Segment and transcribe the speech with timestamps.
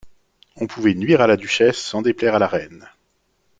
[0.55, 2.89] On pouvait nuire à la duchesse sans déplaire à la reine.